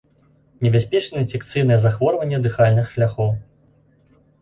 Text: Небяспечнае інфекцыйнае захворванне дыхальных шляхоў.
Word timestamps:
Небяспечнае 0.65 1.21
інфекцыйнае 1.25 1.79
захворванне 1.85 2.43
дыхальных 2.49 2.85
шляхоў. 2.97 3.33